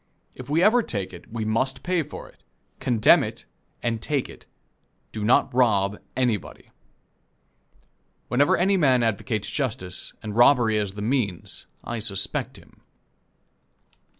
If 0.33 0.49
we 0.49 0.63
ever 0.63 0.81
take 0.81 1.13
it, 1.13 1.31
we 1.31 1.45
must 1.45 1.83
pay 1.83 2.01
for 2.01 2.27
it 2.27 2.41
condemn 2.79 3.23
it 3.23 3.45
and 3.83 4.01
take 4.01 4.29
it 4.29 4.47
do 5.11 5.23
not 5.23 5.53
rob 5.53 5.99
anybody. 6.17 6.71
Whenever 8.27 8.57
any 8.57 8.77
man 8.77 9.03
advocates 9.03 9.47
justice, 9.51 10.13
and 10.23 10.35
robbery 10.35 10.79
as 10.79 10.93
the 10.93 11.03
means, 11.03 11.67
I 11.83 11.99
suspect 11.99 12.57
him. 12.57 12.81